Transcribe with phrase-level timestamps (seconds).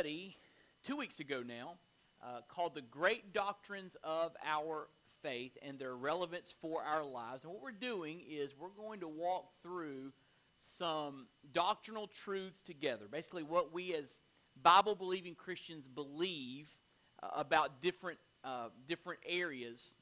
[0.00, 0.34] Study
[0.82, 1.74] two weeks ago now
[2.22, 4.88] uh, called The Great Doctrines of Our
[5.22, 7.44] Faith and Their Relevance for Our Lives.
[7.44, 10.12] And what we're doing is we're going to walk through
[10.56, 13.08] some doctrinal truths together.
[13.12, 14.20] Basically, what we as
[14.62, 16.74] Bible believing Christians believe
[17.22, 19.96] uh, about different, uh, different areas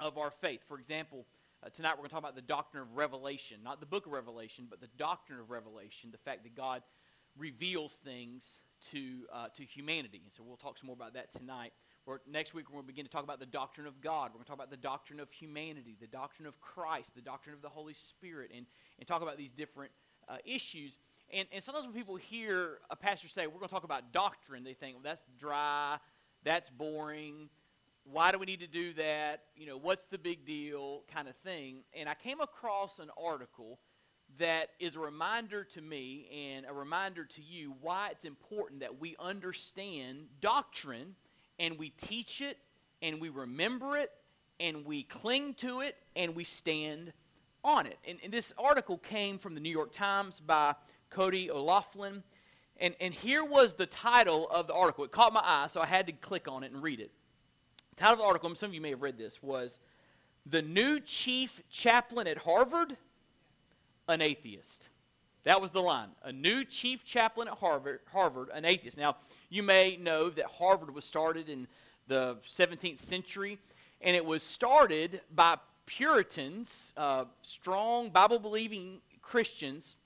[0.00, 0.62] of our faith.
[0.66, 1.26] For example,
[1.64, 4.10] uh, tonight we're going to talk about the doctrine of revelation, not the book of
[4.10, 6.82] Revelation, but the doctrine of revelation, the fact that God
[7.38, 8.58] reveals things
[8.90, 10.20] to, uh, to humanity.
[10.24, 11.72] And so we'll talk some more about that tonight.
[12.04, 14.30] Or next week, we're going to begin to talk about the doctrine of God.
[14.30, 17.54] We're going to talk about the doctrine of humanity, the doctrine of Christ, the doctrine
[17.54, 18.66] of the Holy Spirit, and,
[18.98, 19.92] and talk about these different
[20.28, 20.98] uh, issues.
[21.32, 24.64] And, and sometimes when people hear a pastor say, we're going to talk about doctrine,
[24.64, 25.98] they think, well, that's dry,
[26.42, 27.48] that's boring.
[28.04, 29.42] Why do we need to do that?
[29.54, 31.84] You know, what's the big deal kind of thing.
[31.94, 33.78] And I came across an article
[34.38, 39.00] that is a reminder to me and a reminder to you why it's important that
[39.00, 41.14] we understand doctrine
[41.58, 42.58] and we teach it
[43.02, 44.10] and we remember it
[44.58, 47.12] and we cling to it and we stand
[47.64, 47.98] on it.
[48.06, 50.74] And, and this article came from the New York Times by
[51.10, 52.22] Cody O'Loughlin.
[52.78, 55.04] And, and here was the title of the article.
[55.04, 57.12] It caught my eye, so I had to click on it and read it.
[57.90, 59.78] The title of the article, some of you may have read this, was
[60.46, 62.96] The New Chief Chaplain at Harvard,
[64.08, 64.88] an Atheist.
[65.44, 66.10] That was the line.
[66.22, 68.96] A new chief chaplain at Harvard, Harvard, an atheist.
[68.96, 69.16] Now,
[69.48, 71.66] you may know that Harvard was started in
[72.06, 73.58] the 17th century,
[74.00, 79.96] and it was started by Puritans, uh, strong Bible believing Christians,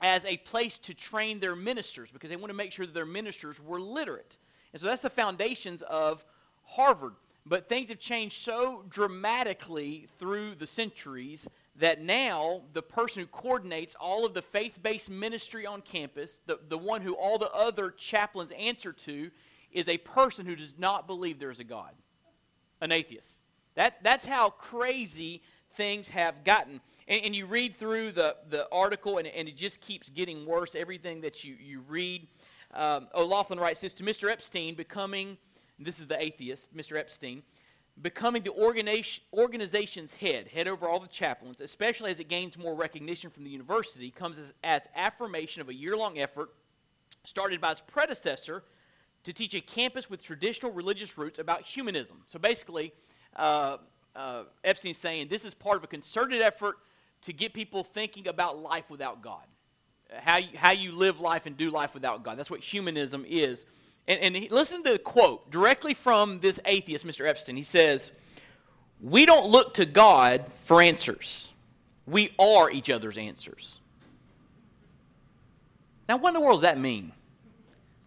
[0.00, 3.04] as a place to train their ministers because they want to make sure that their
[3.04, 4.38] ministers were literate.
[4.72, 6.24] And so that's the foundations of
[6.64, 7.14] Harvard.
[7.44, 11.48] But things have changed so dramatically through the centuries
[11.80, 16.60] that now the person who coordinates all of the faith based ministry on campus, the,
[16.68, 19.30] the one who all the other chaplains answer to,
[19.72, 21.92] is a person who does not believe there is a God,
[22.80, 23.42] an atheist.
[23.76, 25.42] That, that's how crazy
[25.72, 26.80] things have gotten.
[27.08, 30.74] And, and you read through the, the article, and, and it just keeps getting worse.
[30.74, 32.28] Everything that you, you read.
[32.74, 34.30] Um, O'Loughlin writes this to Mr.
[34.30, 35.38] Epstein, becoming,
[35.78, 36.98] this is the atheist, Mr.
[36.98, 37.42] Epstein
[38.00, 38.52] becoming the
[39.32, 43.50] organization's head, head over all the chaplains, especially as it gains more recognition from the
[43.50, 46.50] university, comes as, as affirmation of a year long effort
[47.24, 48.62] started by its predecessor
[49.24, 52.22] to teach a campus with traditional religious roots about humanism.
[52.26, 52.92] So basically,
[53.36, 53.76] uh,
[54.16, 56.76] uh, Epstein's saying this is part of a concerted effort
[57.22, 59.44] to get people thinking about life without God,
[60.10, 62.38] how you, how you live life and do life without God.
[62.38, 63.66] That's what humanism is.
[64.06, 67.26] And, and he, listen to the quote directly from this atheist, Mr.
[67.26, 67.56] Epstein.
[67.56, 68.12] He says,
[69.00, 71.52] We don't look to God for answers,
[72.06, 73.78] we are each other's answers.
[76.08, 77.12] Now, what in the world does that mean?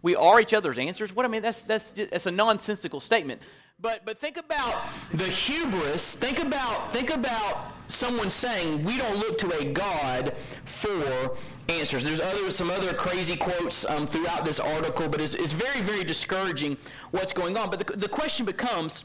[0.02, 1.16] We are each other's answers?
[1.16, 3.40] What I mean, that's, that's, that's a nonsensical statement.
[3.80, 6.14] But, but think about the hubris.
[6.14, 10.34] Think about, think about someone saying, we don't look to a God
[10.64, 11.36] for
[11.68, 12.04] answers.
[12.04, 16.04] There's other, some other crazy quotes um, throughout this article, but it's, it's very, very
[16.04, 16.76] discouraging
[17.10, 17.70] what's going on.
[17.70, 19.04] But the, the question becomes,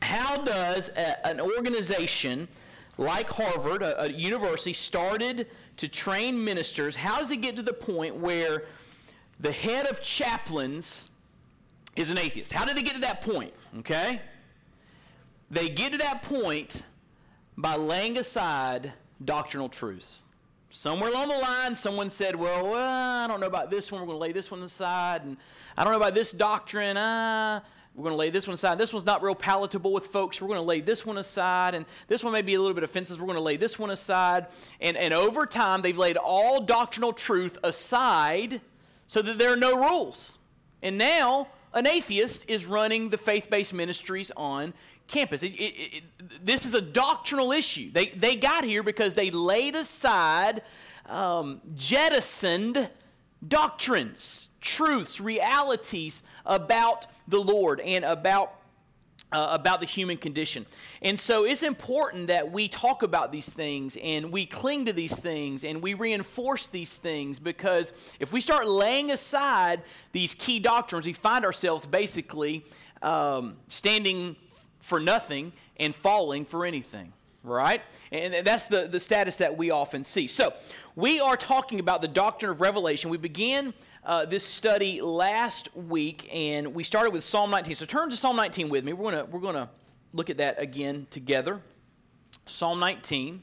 [0.00, 2.48] how does a, an organization
[2.98, 5.48] like Harvard, a, a university, started
[5.78, 8.64] to train ministers, how does it get to the point where
[9.40, 11.10] the head of chaplains
[11.96, 12.52] is an atheist?
[12.52, 13.52] How did they get to that point?
[13.78, 14.20] Okay?
[15.50, 16.84] They get to that point
[17.56, 18.92] by laying aside
[19.24, 20.24] doctrinal truths.
[20.70, 24.00] Somewhere along the line, someone said, Well, well I don't know about this one.
[24.00, 25.22] We're going to lay this one aside.
[25.22, 25.36] And
[25.76, 26.96] I don't know about this doctrine.
[26.96, 27.60] Uh,
[27.94, 28.78] we're going to lay this one aside.
[28.78, 30.40] This one's not real palatable with folks.
[30.40, 31.74] We're going to lay this one aside.
[31.74, 33.20] And this one may be a little bit offensive.
[33.20, 34.46] We're going to lay this one aside.
[34.80, 38.62] And, and over time, they've laid all doctrinal truth aside
[39.06, 40.38] so that there are no rules.
[40.82, 44.72] And now, an atheist is running the faith based ministries on
[45.12, 45.42] campus.
[45.42, 46.04] It, it, it,
[46.44, 47.92] this is a doctrinal issue.
[47.92, 50.62] They, they got here because they laid aside,
[51.06, 52.90] um, jettisoned
[53.46, 58.54] doctrines, truths, realities about the Lord and about
[59.30, 60.66] uh, about the human condition.
[61.00, 65.18] And so it's important that we talk about these things and we cling to these
[65.18, 69.80] things and we reinforce these things because if we start laying aside
[70.12, 72.62] these key doctrines, we find ourselves basically
[73.00, 74.36] um, standing
[74.82, 77.80] for nothing and falling for anything, right?
[78.10, 80.26] And that's the, the status that we often see.
[80.26, 80.52] So
[80.94, 83.08] we are talking about the doctrine of revelation.
[83.08, 83.72] We began
[84.04, 87.76] uh, this study last week, and we started with Psalm 19.
[87.76, 88.92] So turn to Psalm 19 with me.
[88.92, 89.70] We're going to we're to
[90.12, 91.60] look at that again together.
[92.46, 93.42] Psalm 19.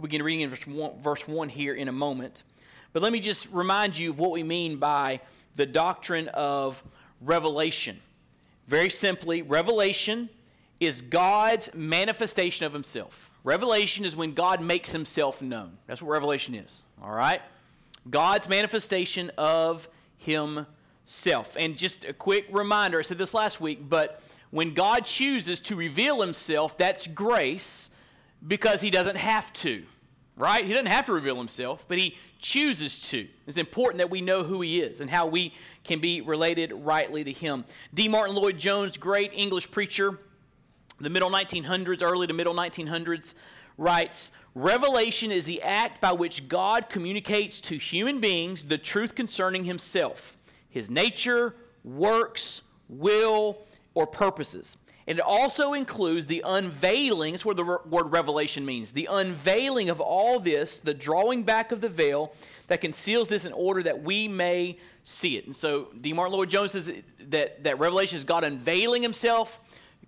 [0.00, 2.42] We'll begin reading in verse 1, verse 1 here in a moment.
[2.94, 5.20] But let me just remind you of what we mean by
[5.56, 6.82] the doctrine of
[7.20, 8.00] revelation.
[8.66, 10.30] Very simply, revelation
[10.80, 13.30] is God's manifestation of himself.
[13.44, 15.76] Revelation is when God makes himself known.
[15.86, 17.42] That's what revelation is, all right?
[18.08, 19.86] God's manifestation of
[20.16, 21.58] himself.
[21.58, 25.76] And just a quick reminder I said this last week, but when God chooses to
[25.76, 27.89] reveal himself, that's grace
[28.46, 29.84] because he doesn't have to,
[30.36, 30.64] right?
[30.64, 33.28] He doesn't have to reveal himself, but he chooses to.
[33.46, 35.52] It's important that we know who he is and how we
[35.84, 37.64] can be related rightly to him.
[37.92, 38.08] D.
[38.08, 40.18] Martyn Lloyd Jones, great English preacher,
[41.00, 43.34] the middle 1900s, early to middle 1900s,
[43.76, 49.64] writes Revelation is the act by which God communicates to human beings the truth concerning
[49.64, 50.36] himself,
[50.68, 51.54] his nature,
[51.84, 53.58] works, will,
[53.94, 54.76] or purposes.
[55.10, 60.00] And it also includes the unveiling, that's what the word revelation means the unveiling of
[60.00, 62.32] all this, the drawing back of the veil
[62.68, 65.46] that conceals this in order that we may see it.
[65.46, 66.12] And so D.
[66.12, 66.92] Martyn Lloyd Jones says
[67.28, 69.58] that, that revelation is God unveiling himself,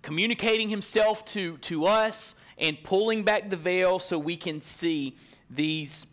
[0.03, 5.17] communicating himself to, to us, and pulling back the veil so we can see
[5.49, 6.07] these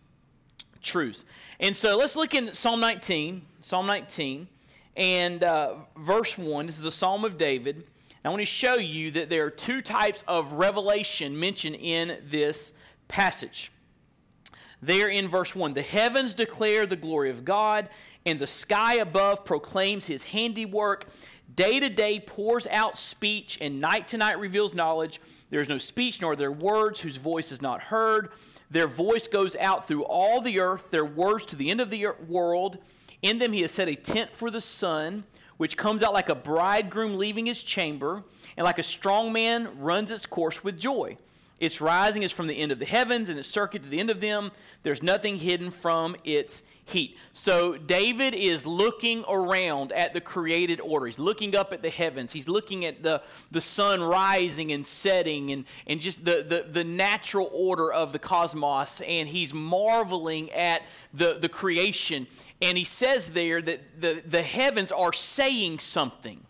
[0.83, 1.25] truths.
[1.61, 4.49] And so let's look in Psalm 19, Psalm 19,
[4.97, 6.67] and uh, verse 1.
[6.67, 7.85] This is a psalm of David.
[8.23, 12.75] I want to show you that there are two types of revelation mentioned in this
[13.09, 13.73] passage.
[14.83, 17.89] There in verse 1 the heavens declare the glory of God,
[18.27, 21.07] and the sky above proclaims his handiwork.
[21.55, 25.19] Day to day pours out speech, and night to night reveals knowledge.
[25.49, 28.33] There is no speech, nor there words whose voice is not heard.
[28.71, 32.09] Their voice goes out through all the earth, their words to the end of the
[32.29, 32.79] world.
[33.23, 35.25] In them he has set a tent for the sun
[35.61, 38.23] which comes out like a bridegroom leaving his chamber,
[38.57, 41.15] and like a strong man runs its course with joy.
[41.59, 44.09] Its rising is from the end of the heavens, and its circuit to the end
[44.09, 44.53] of them.
[44.85, 47.19] There's nothing hidden from its heat.
[47.35, 51.05] So David is looking around at the created order.
[51.05, 52.33] He's looking up at the heavens.
[52.33, 56.85] He's looking at the, the sun rising and setting and, and just the, the, the
[56.85, 59.03] natural order of the cosmos.
[59.03, 62.27] And he's marveling at the, the creation.
[62.63, 66.41] And he says there that the, the heavens are saying something,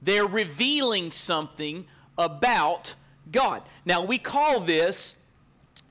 [0.00, 1.86] they're revealing something
[2.18, 2.94] about
[3.30, 3.62] God.
[3.84, 5.16] Now, we call this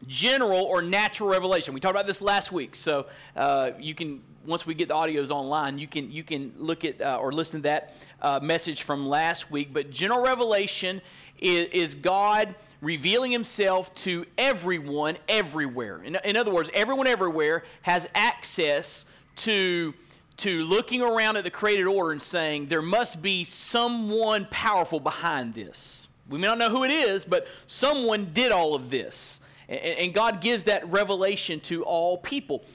[0.08, 1.74] general or natural revelation.
[1.74, 5.30] We talked about this last week, so uh, you can once we get the audios
[5.30, 9.08] online, you can you can look at uh, or listen to that uh, message from
[9.08, 9.72] last week.
[9.72, 11.02] But general revelation
[11.40, 16.02] is, is, God revealing Himself to everyone everywhere.
[16.04, 19.06] In, in other words, everyone everywhere has access
[19.38, 19.94] to
[20.38, 25.53] to looking around at the created order and saying there must be someone powerful behind
[25.53, 26.08] this.
[26.27, 29.41] We may not know who it is, but someone did all of this.
[29.70, 32.65] And God gives that revelation to all people.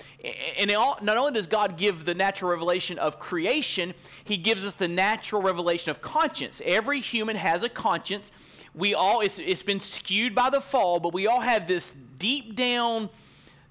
[0.58, 4.88] And not only does God give the natural revelation of creation, He gives us the
[4.88, 6.62] natural revelation of conscience.
[6.64, 8.30] Every human has a conscience.
[8.74, 12.54] We all, it's, it's been skewed by the fall, but we all have this deep
[12.54, 13.10] down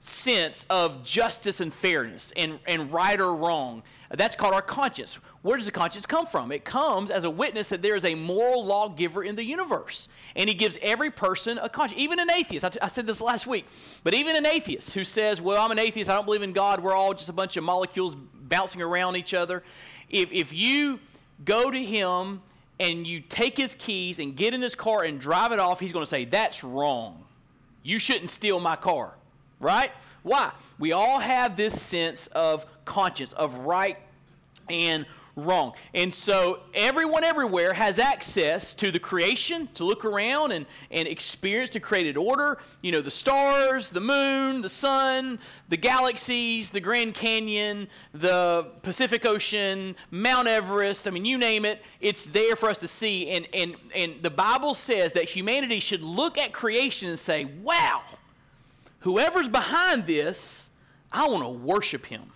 [0.06, 3.82] sense of justice and fairness and, and right or wrong.
[4.12, 5.16] That's called our conscience.
[5.42, 6.52] Where does the conscience come from?
[6.52, 10.08] It comes as a witness that there is a moral lawgiver in the universe.
[10.36, 12.66] And he gives every person a conscience, even an atheist.
[12.66, 13.66] I, t- I said this last week,
[14.04, 16.82] but even an atheist who says, Well, I'm an atheist, I don't believe in God,
[16.82, 19.64] we're all just a bunch of molecules bouncing around each other.
[20.10, 21.00] If, if you
[21.44, 22.42] go to him
[22.80, 25.94] and you take his keys and get in his car and drive it off, he's
[25.94, 27.24] going to say, That's wrong.
[27.82, 29.14] You shouldn't steal my car,
[29.60, 29.92] right?
[30.24, 30.52] Why?
[30.80, 33.98] We all have this sense of conscience, of right
[34.70, 35.74] and wrong.
[35.94, 41.72] And so everyone everywhere has access to the creation to look around and, and experience
[41.72, 42.58] the created order.
[42.82, 49.26] You know, the stars, the moon, the sun, the galaxies, the Grand Canyon, the Pacific
[49.26, 51.08] Ocean, Mount Everest.
[51.08, 53.30] I mean, you name it, it's there for us to see.
[53.30, 58.04] And, and, and the Bible says that humanity should look at creation and say, wow,
[59.06, 60.72] whoever's behind this,
[61.12, 62.32] I want to worship him.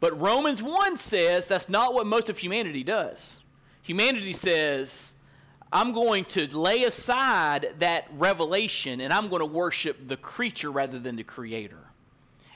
[0.00, 3.42] But Romans 1 says that's not what most of humanity does.
[3.82, 5.12] Humanity says,
[5.70, 10.98] I'm going to lay aside that revelation and I'm going to worship the creature rather
[10.98, 11.76] than the creator.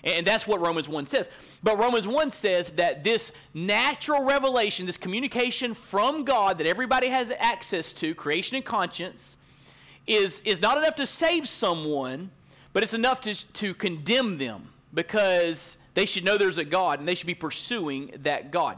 [0.03, 1.29] And that's what Romans 1 says.
[1.63, 7.31] But Romans 1 says that this natural revelation, this communication from God that everybody has
[7.39, 9.37] access to, creation and conscience,
[10.07, 12.31] is, is not enough to save someone,
[12.75, 17.09] but it's enough to, to condemn them because they should know there's a God and
[17.09, 18.77] they should be pursuing that God.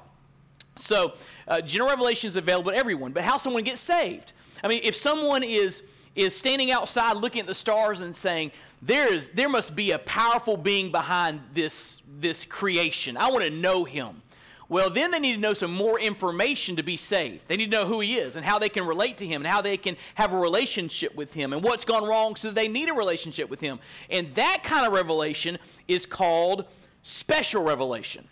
[0.77, 1.15] So,
[1.49, 4.33] uh, general revelation is available to everyone, but how someone gets saved?
[4.63, 5.83] I mean, if someone is
[6.15, 8.51] is standing outside looking at the stars and saying,
[8.83, 13.17] there is there must be a powerful being behind this this creation.
[13.17, 14.23] I want to know him.
[14.69, 17.47] Well, then they need to know some more information to be saved.
[17.47, 19.47] They need to know who he is and how they can relate to him and
[19.47, 22.89] how they can have a relationship with him and what's gone wrong so they need
[22.89, 23.79] a relationship with him.
[24.11, 26.65] And that kind of revelation is called
[27.03, 28.27] special revelation.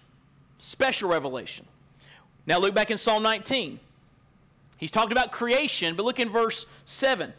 [0.58, 1.66] Special revelation.
[2.46, 3.78] Now look back in Psalm 19.
[4.76, 7.32] He's talked about creation, but look in verse 7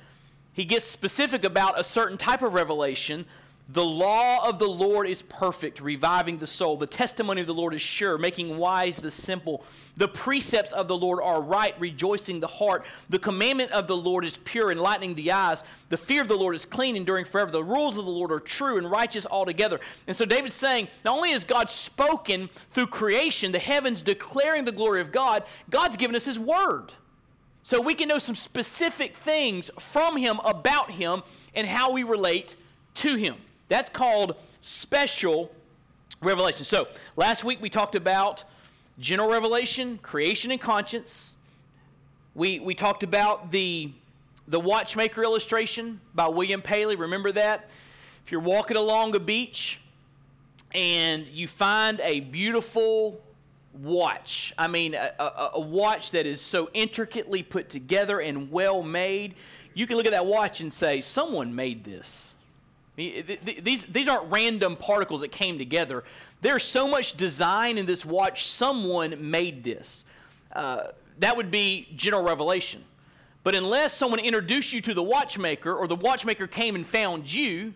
[0.55, 3.25] he gets specific about a certain type of revelation.
[3.67, 6.77] The law of the Lord is perfect, reviving the soul.
[6.77, 9.63] The testimony of the Lord is sure, making wise the simple.
[9.97, 12.85] The precepts of the Lord are right, rejoicing the heart.
[13.09, 15.63] The commandment of the Lord is pure, enlightening the eyes.
[15.89, 17.49] The fear of the Lord is clean, enduring forever.
[17.49, 19.79] The rules of the Lord are true and righteous altogether.
[20.05, 24.71] And so David's saying, not only has God spoken through creation, the heavens declaring the
[24.71, 26.93] glory of God, God's given us his word.
[27.63, 31.23] So we can know some specific things from him about him
[31.55, 32.57] and how we relate
[32.95, 33.37] to him.
[33.67, 35.51] That's called special
[36.21, 36.65] revelation.
[36.65, 38.43] So last week we talked about
[38.99, 41.35] general revelation, creation and conscience.
[42.33, 43.91] We, we talked about the,
[44.47, 46.95] the watchmaker illustration by William Paley.
[46.95, 47.69] Remember that?
[48.25, 49.79] If you're walking along a beach
[50.73, 53.21] and you find a beautiful
[53.73, 54.53] watch.
[54.57, 59.35] I mean, a, a, a, watch that is so intricately put together and well made.
[59.73, 62.34] You can look at that watch and say, someone made this.
[62.95, 66.03] These, these aren't random particles that came together.
[66.41, 70.05] There's so much design in this watch, someone made this.
[70.53, 70.87] Uh,
[71.19, 72.83] that would be general revelation.
[73.43, 77.73] But unless someone introduced you to the watchmaker or the watchmaker came and found you,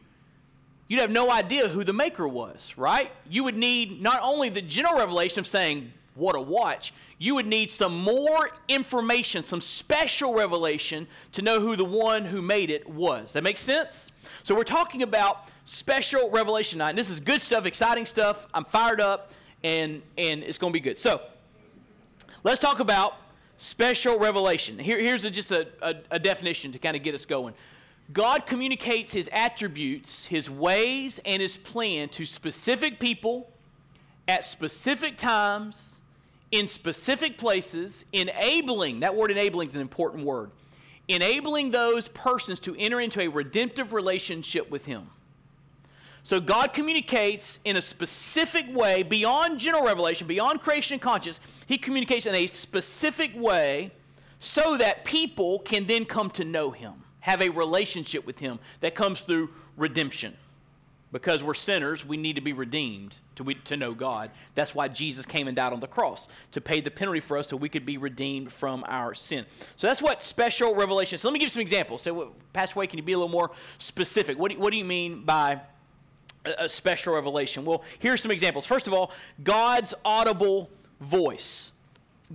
[0.88, 3.12] you'd have no idea who the maker was, right?
[3.30, 7.46] You would need not only the general revelation of saying, what a watch, you would
[7.46, 12.90] need some more information, some special revelation to know who the one who made it
[12.90, 13.34] was.
[13.34, 14.12] That makes sense?
[14.44, 16.90] So we're talking about special revelation night.
[16.90, 18.48] And this is good stuff, exciting stuff.
[18.54, 20.98] I'm fired up, and, and it's going to be good.
[20.98, 21.22] So
[22.44, 23.16] let's talk about
[23.58, 24.80] special revelation.
[24.80, 27.54] Here, here's a, just a, a, a definition to kind of get us going.
[28.12, 33.52] God communicates his attributes, his ways, and his plan to specific people
[34.28, 35.99] at specific times,
[36.52, 40.52] in specific places, enabling, that word enabling is an important word,
[41.08, 45.10] enabling those persons to enter into a redemptive relationship with him.
[46.24, 51.40] So God communicates in a specific way beyond general revelation, beyond creation and conscience.
[51.66, 53.92] He communicates in a specific way
[54.40, 58.96] so that people can then come to know him have a relationship with Him that
[58.96, 60.36] comes through redemption.
[61.12, 64.30] Because we're sinners, we need to be redeemed to, we, to know God.
[64.54, 67.48] That's why Jesus came and died on the cross, to pay the penalty for us
[67.48, 69.46] so we could be redeemed from our sin.
[69.76, 71.18] So that's what special revelation.
[71.18, 72.04] So let me give you some examples.
[72.04, 73.50] So, Pastor Wade, can you be a little more
[73.80, 74.38] specific?
[74.38, 75.62] What do, what do you mean by
[76.46, 77.66] a, a special revelation?
[77.66, 78.68] Well, here's some examples.
[78.68, 79.12] First of all,
[79.44, 80.70] God's audible
[81.02, 81.72] voice.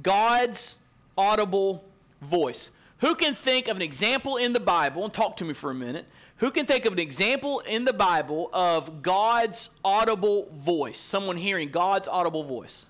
[0.03, 0.79] God's
[1.17, 1.85] audible
[2.21, 2.73] voice.
[2.99, 5.75] Who can think of an example in the Bible, and talk to me for a
[5.75, 6.07] minute,
[6.39, 10.99] who can think of an example in the Bible of God's audible voice?
[10.99, 12.89] Someone hearing God's audible voice.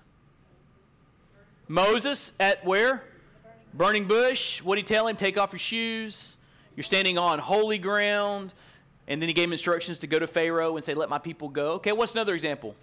[1.67, 3.03] Moses at where?
[3.73, 4.61] Burning bush.
[4.61, 5.15] What did he tell him?
[5.15, 6.37] Take off your shoes.
[6.75, 8.53] You're standing on holy ground.
[9.07, 11.49] And then he gave him instructions to go to Pharaoh and say, Let my people
[11.49, 11.73] go.
[11.73, 12.75] Okay, what's another example?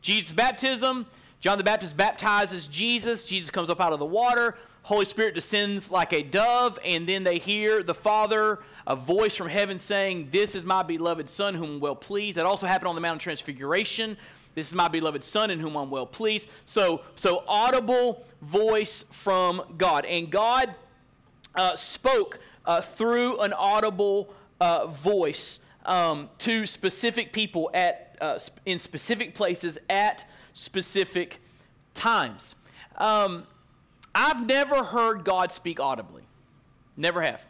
[0.00, 1.06] Jesus' baptism.
[1.40, 3.24] John the Baptist baptizes Jesus.
[3.24, 4.56] Jesus comes up out of the water.
[4.84, 9.48] Holy Spirit descends like a dove, and then they hear the Father, a voice from
[9.48, 12.36] heaven saying, This is my beloved Son, whom I'm well pleased.
[12.36, 14.18] That also happened on the Mount of Transfiguration.
[14.54, 16.50] This is my beloved Son, in whom I'm well pleased.
[16.66, 20.04] So, so audible voice from God.
[20.04, 20.74] And God
[21.54, 28.78] uh, spoke uh, through an audible uh, voice um, to specific people at, uh, in
[28.78, 31.40] specific places at specific
[31.94, 32.54] times.
[32.98, 33.46] Um,
[34.14, 36.22] I've never heard God speak audibly.
[36.96, 37.44] Never have.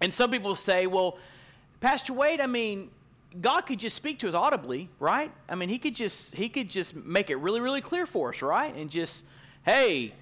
[0.00, 1.18] And some people say, well,
[1.80, 2.90] Pastor Wade, I mean,
[3.40, 5.32] God could just speak to us audibly, right?
[5.48, 8.42] I mean, he could just he could just make it really really clear for us,
[8.42, 8.74] right?
[8.74, 9.24] And just,
[9.64, 10.12] hey,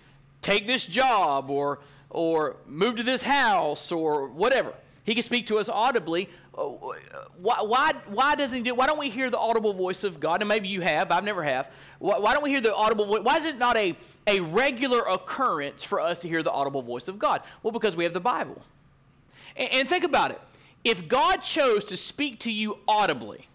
[0.40, 4.74] take this job or or move to this house or whatever.
[5.04, 6.28] He could speak to us audibly.
[6.52, 8.74] Why, why, why doesn't he do?
[8.74, 10.42] Why don't we hear the audible voice of God?
[10.42, 11.10] And maybe you have.
[11.10, 11.70] I've never have.
[11.98, 13.22] Why, why don't we hear the audible voice?
[13.22, 17.08] Why is it not a, a regular occurrence for us to hear the audible voice
[17.08, 17.42] of God?
[17.62, 18.62] Well, because we have the Bible.
[19.56, 20.40] And, and think about it.
[20.84, 23.46] If God chose to speak to you audibly,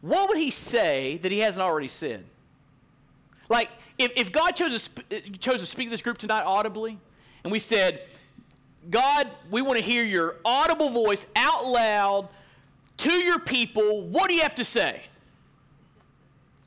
[0.00, 2.24] what would he say that he hasn't already said?
[3.48, 6.98] Like, if, if God chose to, sp- chose to speak to this group tonight audibly,
[7.42, 8.02] and we said,
[8.90, 12.28] God, we want to hear your audible voice out loud
[12.98, 14.02] to your people.
[14.06, 15.02] What do you have to say?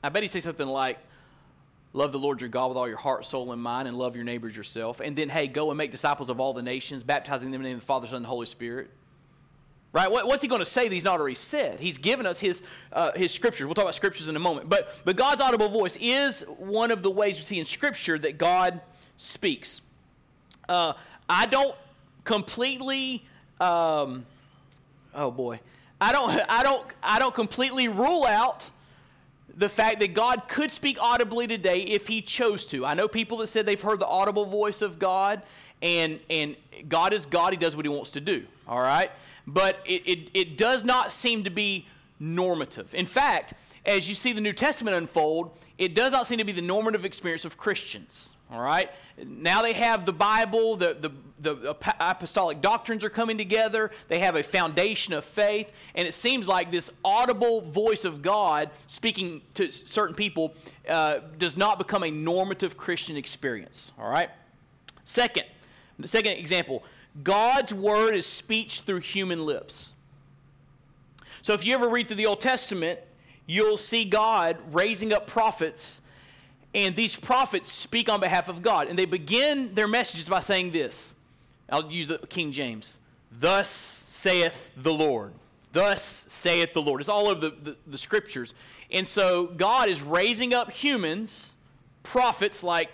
[0.04, 0.98] I bet he say something like,
[1.94, 4.24] Love the Lord your God with all your heart, soul, and mind, and love your
[4.24, 5.02] neighbors yourself.
[5.02, 7.70] And then, hey, go and make disciples of all the nations, baptizing them in the
[7.70, 8.90] name of the Father, Son, and Holy Spirit.
[9.92, 10.10] Right?
[10.10, 11.82] What's he going to say that he's not already said?
[11.82, 12.64] He's given us his,
[12.94, 13.66] uh, his scriptures.
[13.66, 14.70] We'll talk about scriptures in a moment.
[14.70, 18.38] But, but God's audible voice is one of the ways we see in Scripture that
[18.38, 18.80] God
[19.18, 19.82] speaks.
[20.70, 20.94] Uh,
[21.28, 21.76] I don't
[22.24, 23.26] completely,
[23.60, 24.26] um,
[25.14, 25.60] oh boy,
[26.00, 28.70] I don't, I don't, I don't completely rule out
[29.56, 32.86] the fact that God could speak audibly today if He chose to.
[32.86, 35.44] I know people that said they've heard the audible voice of God,
[35.82, 36.56] and and
[36.88, 38.46] God is God; He does what He wants to do.
[38.68, 39.12] All right,
[39.46, 41.86] but it it, it does not seem to be
[42.20, 42.94] normative.
[42.96, 43.54] In fact,
[43.86, 47.04] as you see the New Testament unfold, it does not seem to be the normative
[47.04, 48.36] experience of Christians.
[48.52, 48.90] All right?
[49.26, 54.36] Now they have the Bible, the, the, the apostolic doctrines are coming together, they have
[54.36, 59.72] a foundation of faith, and it seems like this audible voice of God speaking to
[59.72, 60.54] certain people
[60.90, 63.94] uh, does not become a normative Christian experience.
[63.98, 64.30] All right?
[65.06, 65.46] Second,
[66.00, 66.84] the second example
[67.24, 69.94] God's word is speech through human lips.
[71.42, 73.00] So if you ever read through the Old Testament,
[73.46, 76.02] you'll see God raising up prophets
[76.74, 78.88] and these prophets speak on behalf of God.
[78.88, 81.16] And they begin their messages by saying this
[81.70, 83.00] I'll use the King James
[83.32, 85.34] Thus saith the Lord.
[85.74, 87.00] Thus saith the Lord.
[87.00, 88.54] It's all over the, the, the scriptures.
[88.92, 91.56] And so God is raising up humans,
[92.04, 92.90] prophets like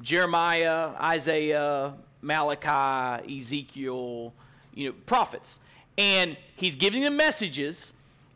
[0.00, 4.32] Jeremiah, Isaiah, Malachi, Ezekiel,
[4.74, 5.58] you know, prophets.
[5.98, 7.92] And he's giving them messages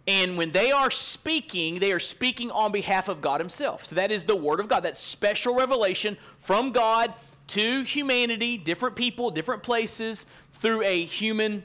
[0.06, 3.86] and when they are speaking, they are speaking on behalf of God Himself.
[3.86, 4.82] So that is the Word of God.
[4.82, 7.14] That special revelation from God
[7.48, 11.62] to humanity, different people, different places, through a human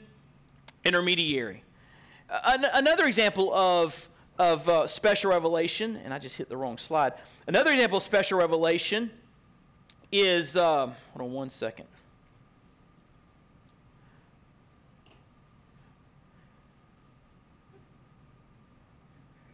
[0.84, 1.64] intermediary.
[2.30, 7.14] An- another example of, of uh, special revelation, and I just hit the wrong slide.
[7.46, 9.10] Another example of special revelation
[10.12, 11.86] is, uh, hold on one second.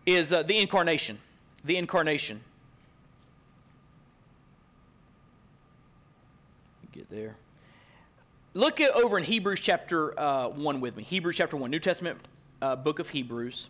[0.07, 1.19] Is uh, the incarnation.
[1.65, 2.41] The incarnation.
[6.93, 7.37] Get there.
[8.55, 11.03] Look at over in Hebrews chapter uh, 1 with me.
[11.03, 12.19] Hebrews chapter 1, New Testament
[12.63, 13.69] uh, book of Hebrews.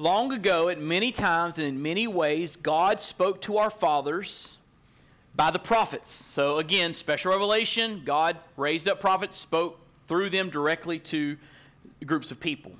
[0.00, 4.56] Long ago, at many times and in many ways, God spoke to our fathers
[5.34, 6.08] by the prophets.
[6.08, 11.36] So, again, special revelation, God raised up prophets, spoke through them directly to
[12.06, 12.70] groups of people.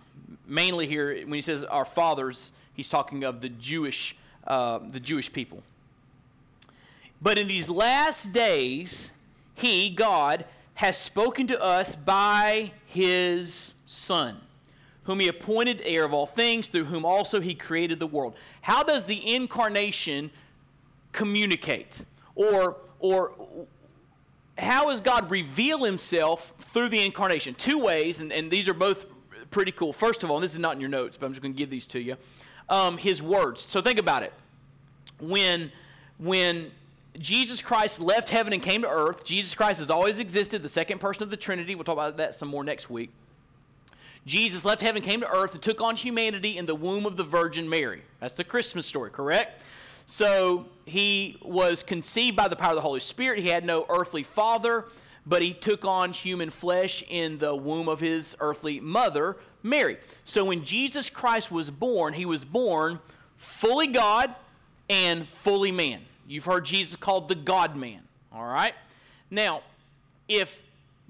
[0.46, 5.32] Mainly here, when he says our fathers, he's talking of the Jewish, uh, the Jewish
[5.32, 5.64] people.
[7.20, 9.12] But in these last days,
[9.56, 14.40] he, God, has spoken to us by his Son
[15.08, 18.34] whom he appointed heir of all things, through whom also he created the world.
[18.60, 20.30] How does the incarnation
[21.12, 22.04] communicate?
[22.34, 23.32] Or, or
[24.58, 27.54] how does God reveal himself through the incarnation?
[27.54, 29.06] Two ways, and, and these are both
[29.50, 29.94] pretty cool.
[29.94, 31.70] First of all, this is not in your notes, but I'm just going to give
[31.70, 32.18] these to you.
[32.68, 33.62] Um, his words.
[33.62, 34.34] So think about it.
[35.18, 35.72] When,
[36.18, 36.70] when
[37.18, 40.98] Jesus Christ left heaven and came to earth, Jesus Christ has always existed, the second
[40.98, 41.74] person of the Trinity.
[41.74, 43.10] We'll talk about that some more next week.
[44.26, 47.24] Jesus left heaven, came to earth, and took on humanity in the womb of the
[47.24, 48.02] Virgin Mary.
[48.20, 49.62] That's the Christmas story, correct?
[50.06, 53.40] So he was conceived by the power of the Holy Spirit.
[53.40, 54.86] He had no earthly father,
[55.26, 59.98] but he took on human flesh in the womb of his earthly mother, Mary.
[60.24, 63.00] So when Jesus Christ was born, he was born
[63.36, 64.34] fully God
[64.88, 66.00] and fully man.
[66.26, 68.00] You've heard Jesus called the God man,
[68.32, 68.74] all right?
[69.30, 69.62] Now,
[70.28, 70.62] if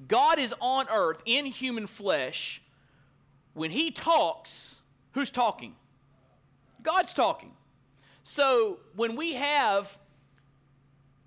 [0.07, 2.61] God is on earth in human flesh,
[3.59, 4.77] when he talks,
[5.13, 5.75] Who's talking?
[6.83, 7.51] God's talking.
[8.23, 9.99] So when we have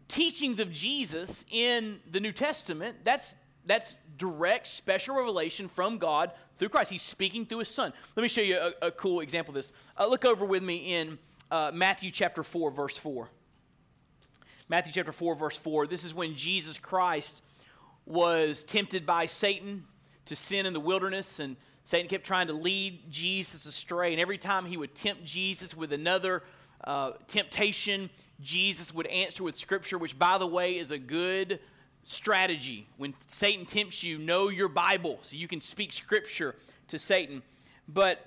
[0.08, 6.70] teachings of Jesus in the New Testament, that's that's direct special revelation from God through
[6.70, 6.92] Christ.
[6.92, 7.92] He's speaking through his son.
[8.16, 9.74] Let me show you a, a cool example of this.
[10.00, 11.20] Uh, look over with me in
[11.52, 13.30] uh, Matthew chapter 4, verse 4.
[14.70, 15.86] Matthew chapter 4, verse 4.
[15.86, 17.44] This is when Jesus Christ
[18.06, 19.84] was tempted by Satan
[20.26, 24.12] to sin in the wilderness, and Satan kept trying to lead Jesus astray.
[24.12, 26.44] And every time he would tempt Jesus with another
[26.84, 31.60] uh, temptation, Jesus would answer with Scripture, which, by the way, is a good
[32.04, 32.88] strategy.
[32.98, 36.56] When Satan tempts you, know your Bible so you can speak Scripture
[36.88, 37.44] to Satan.
[37.88, 38.26] But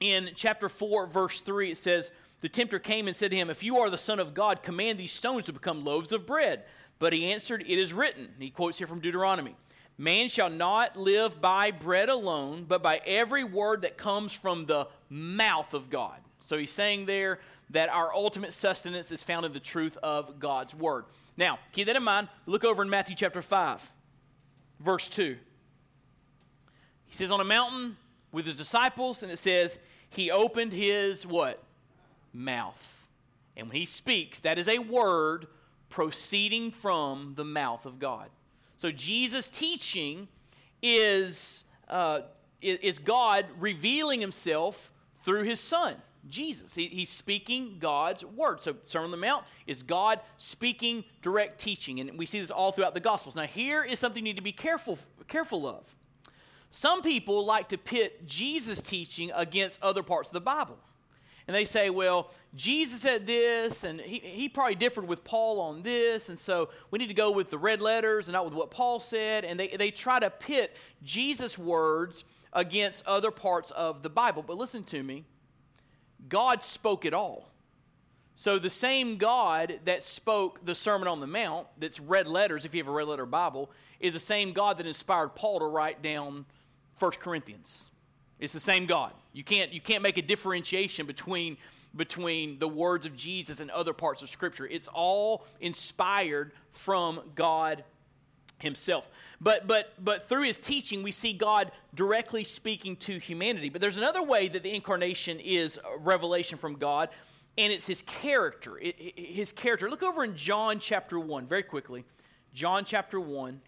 [0.00, 3.62] in chapter 4, verse 3, it says, The tempter came and said to him, If
[3.62, 6.64] you are the Son of God, command these stones to become loaves of bread.
[6.98, 8.28] But he answered, It is written.
[8.38, 9.56] He quotes here from Deuteronomy
[10.02, 14.88] Man shall not live by bread alone, but by every word that comes from the
[15.08, 16.18] mouth of God.
[16.40, 17.38] So he's saying there
[17.70, 21.04] that our ultimate sustenance is found in the truth of God's word.
[21.36, 22.26] Now, keep that in mind.
[22.46, 23.92] Look over in Matthew chapter 5,
[24.80, 25.36] verse 2.
[27.06, 27.96] He says, On a mountain
[28.32, 29.78] with his disciples, and it says,
[30.10, 31.62] He opened his what?
[32.32, 33.06] Mouth.
[33.56, 35.46] And when he speaks, that is a word
[35.90, 38.30] proceeding from the mouth of God.
[38.82, 40.26] So Jesus' teaching
[40.82, 42.22] is, uh,
[42.60, 44.90] is God revealing himself
[45.22, 45.94] through his son.
[46.28, 46.74] Jesus.
[46.74, 48.60] He, he's speaking God's word.
[48.60, 52.00] So, Sermon on the Mount is God speaking direct teaching.
[52.00, 53.36] And we see this all throughout the Gospels.
[53.36, 55.94] Now, here is something you need to be careful, careful of.
[56.70, 60.76] Some people like to pit Jesus' teaching against other parts of the Bible
[61.46, 65.82] and they say, well, Jesus said this, and he, he probably differed with Paul on
[65.82, 68.70] this, and so we need to go with the red letters and not with what
[68.70, 69.44] Paul said.
[69.44, 74.44] And they, they try to pit Jesus' words against other parts of the Bible.
[74.46, 75.24] But listen to me
[76.28, 77.48] God spoke it all.
[78.34, 82.74] So the same God that spoke the Sermon on the Mount, that's red letters, if
[82.74, 86.02] you have a red letter Bible, is the same God that inspired Paul to write
[86.02, 86.46] down
[86.98, 87.90] 1 Corinthians.
[88.38, 89.12] It's the same God.
[89.32, 91.56] You can't, you can't make a differentiation between,
[91.96, 94.66] between the words of Jesus and other parts of Scripture.
[94.66, 97.84] It's all inspired from God
[98.58, 99.08] Himself.
[99.40, 103.70] But, but, but through His teaching, we see God directly speaking to humanity.
[103.70, 107.08] But there's another way that the incarnation is revelation from God,
[107.56, 108.78] and it's His character.
[108.78, 109.88] It, his character.
[109.88, 112.04] Look over in John chapter 1, very quickly.
[112.52, 113.62] John chapter 1.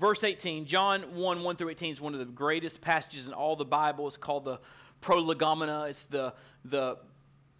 [0.00, 3.54] Verse 18, John 1 1 through 18 is one of the greatest passages in all
[3.54, 4.06] the Bible.
[4.06, 4.58] It's called the
[5.02, 5.88] prolegomena.
[5.90, 6.32] It's the,
[6.64, 6.96] the,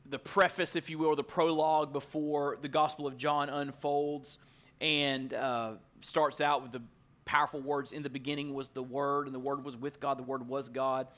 [0.07, 4.39] the preface, if you will, the prologue before the Gospel of John unfolds
[4.81, 6.81] and uh, starts out with the
[7.27, 10.23] powerful words In the beginning was the Word, and the Word was with God, the
[10.23, 11.09] Word was God.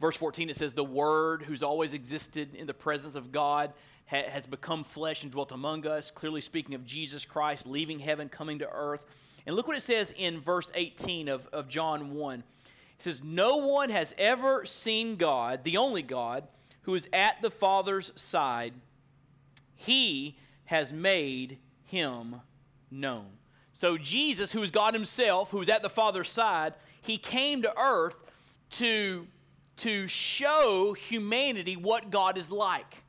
[0.00, 3.72] Verse 14, it says, The Word, who's always existed in the presence of God,
[4.06, 8.28] ha- has become flesh and dwelt among us, clearly speaking of Jesus Christ leaving heaven,
[8.28, 9.04] coming to earth
[9.48, 12.40] and look what it says in verse 18 of, of John 1.
[12.40, 12.44] It
[12.98, 16.46] says, No one has ever seen God, the only God,
[16.82, 18.74] who is at the Father's side.
[19.74, 21.56] He has made
[21.86, 22.42] him
[22.90, 23.24] known.
[23.72, 27.72] So, Jesus, who is God Himself, who is at the Father's side, He came to
[27.80, 28.16] earth
[28.72, 29.26] to,
[29.78, 33.02] to show humanity what God is like.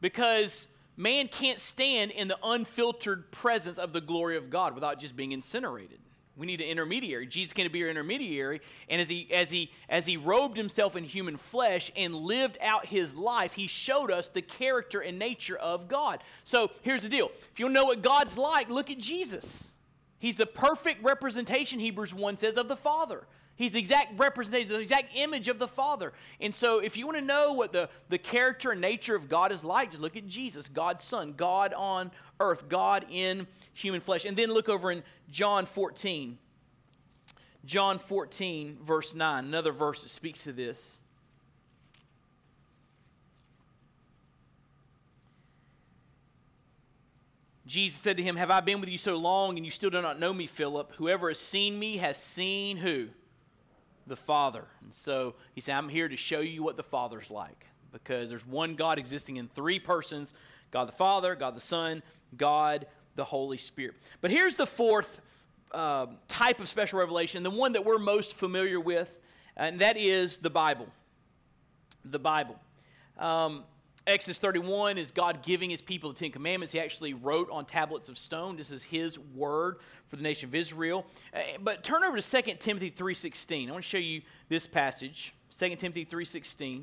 [0.00, 5.16] Because man can't stand in the unfiltered presence of the glory of God without just
[5.16, 5.98] being incinerated.
[6.36, 7.26] We need an intermediary.
[7.26, 8.60] Jesus can be our intermediary.
[8.88, 12.86] And as he, as, he, as he robed himself in human flesh and lived out
[12.86, 16.22] his life, he showed us the character and nature of God.
[16.42, 19.72] So here's the deal if you to know what God's like, look at Jesus.
[20.18, 23.26] He's the perfect representation, Hebrews 1 says, of the Father.
[23.56, 26.12] He's the exact representation, the exact image of the Father.
[26.40, 29.52] And so, if you want to know what the, the character and nature of God
[29.52, 34.24] is like, just look at Jesus, God's Son, God on earth, God in human flesh.
[34.24, 36.38] And then look over in John 14.
[37.64, 40.98] John 14, verse 9, another verse that speaks to this.
[47.66, 50.02] Jesus said to him, Have I been with you so long and you still do
[50.02, 50.92] not know me, Philip?
[50.96, 53.08] Whoever has seen me has seen who?
[54.06, 54.64] The Father.
[54.82, 58.46] And so he said, I'm here to show you what the Father's like because there's
[58.46, 60.34] one God existing in three persons
[60.70, 62.02] God the Father, God the Son,
[62.36, 63.94] God the Holy Spirit.
[64.20, 65.20] But here's the fourth
[65.70, 69.16] uh, type of special revelation, the one that we're most familiar with,
[69.56, 70.88] and that is the Bible.
[72.04, 72.58] The Bible.
[73.18, 73.62] Um,
[74.06, 76.72] Exodus 31 is God giving his people the Ten Commandments.
[76.72, 78.56] He actually wrote on tablets of stone.
[78.56, 79.76] This is his word
[80.08, 81.06] for the nation of Israel.
[81.32, 83.68] Uh, but turn over to 2 Timothy 3.16.
[83.68, 85.32] I want to show you this passage.
[85.58, 86.82] 2 Timothy 3.16.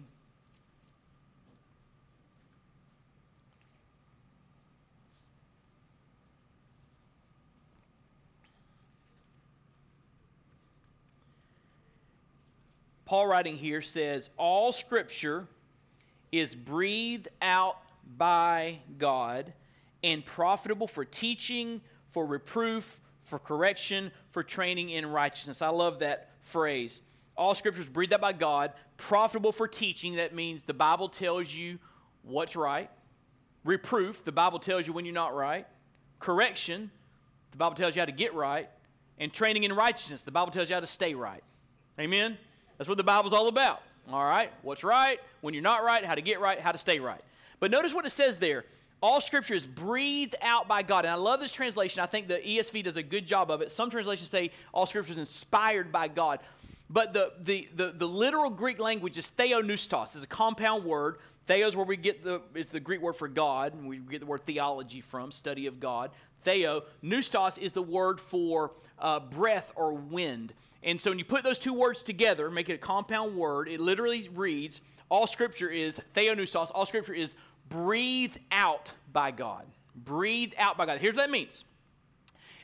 [13.05, 15.47] Paul writing here says, All scripture
[16.31, 17.77] is breathed out
[18.17, 19.53] by God
[20.03, 25.61] and profitable for teaching, for reproof, for correction, for training in righteousness.
[25.61, 27.01] I love that phrase.
[27.37, 30.15] All scriptures breathed out by God, profitable for teaching.
[30.15, 31.79] That means the Bible tells you
[32.23, 32.89] what's right.
[33.63, 35.67] Reproof, the Bible tells you when you're not right.
[36.19, 36.91] Correction,
[37.51, 38.69] the Bible tells you how to get right.
[39.17, 41.43] And training in righteousness, the Bible tells you how to stay right.
[41.99, 42.37] Amen?
[42.77, 43.81] That's what the Bible's all about.
[44.09, 44.51] All right?
[44.61, 47.21] What's right, when you're not right, how to get right, how to stay right.
[47.59, 48.65] But notice what it says there.
[49.01, 51.05] All scripture is breathed out by God.
[51.05, 52.03] And I love this translation.
[52.03, 53.71] I think the ESV does a good job of it.
[53.71, 56.39] Some translations say all scripture is inspired by God.
[56.89, 60.15] But the, the, the, the literal Greek language is theopneustos.
[60.15, 61.17] It's a compound word.
[61.47, 64.25] Theos, where we get the, is the Greek word for God, and we get the
[64.25, 66.11] word theology from, study of God.
[66.43, 66.83] Theo.
[67.03, 70.53] Pneustos is the word for uh, breath or wind.
[70.83, 73.79] And so when you put those two words together, make it a compound word, it
[73.79, 77.35] literally reads all scripture is theopneustos, all scripture is
[77.67, 79.65] breathed out by God.
[79.93, 80.99] Breathed out by God.
[80.99, 81.65] Here's what that means.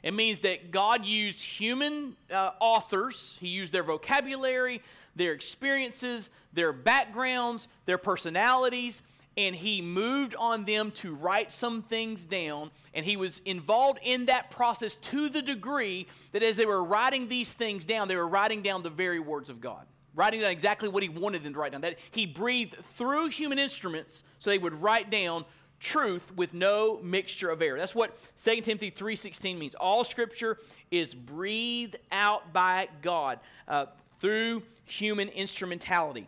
[0.01, 4.81] It means that God used human uh, authors, He used their vocabulary,
[5.15, 9.01] their experiences, their backgrounds, their personalities,
[9.37, 12.71] and he moved on them to write some things down.
[12.93, 17.27] And he was involved in that process to the degree that as they were writing
[17.27, 20.89] these things down, they were writing down the very words of God, writing down exactly
[20.89, 21.81] what he wanted them to write down.
[21.81, 25.45] That he breathed through human instruments so they would write down
[25.79, 27.77] truth with no mixture of error.
[27.77, 29.75] That's what 2 Timothy 3.16 means.
[29.75, 30.57] All scripture
[30.89, 33.85] is breathed out by God uh,
[34.19, 36.27] through human instrumentality.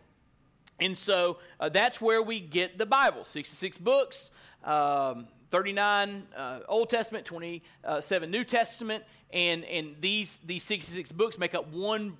[0.80, 4.30] And so uh, that's where we get the Bible 66 books,
[4.64, 11.54] um, 39 uh, Old Testament, 27 New Testament, and, and these, these 66 books make
[11.54, 12.16] up one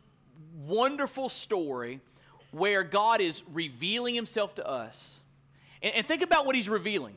[0.66, 2.00] wonderful story
[2.50, 5.20] where God is revealing himself to us.
[5.82, 7.14] And, and think about what he's revealing.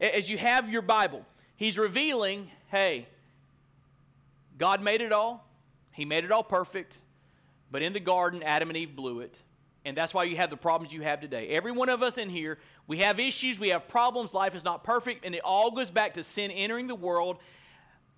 [0.00, 1.24] As you have your Bible,
[1.56, 3.06] he's revealing hey,
[4.58, 5.46] God made it all,
[5.92, 6.98] he made it all perfect,
[7.70, 9.40] but in the garden, Adam and Eve blew it.
[9.84, 11.48] And that's why you have the problems you have today.
[11.48, 14.82] Every one of us in here, we have issues, we have problems, life is not
[14.82, 17.38] perfect, and it all goes back to sin entering the world